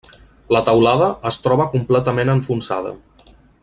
[0.55, 2.99] La teulada es troba completament enfonsada.